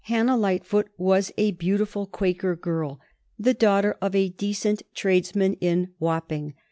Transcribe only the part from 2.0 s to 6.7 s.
Quaker girl, the daughter of a decent tradesman in Wapping.